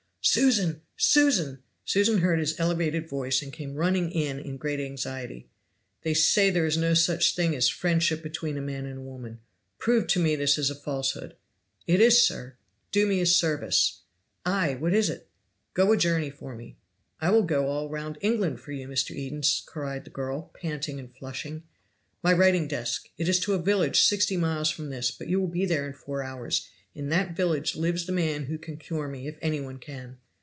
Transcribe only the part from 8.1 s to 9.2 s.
between a man and a